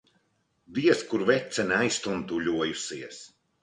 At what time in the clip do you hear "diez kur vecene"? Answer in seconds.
0.77-1.79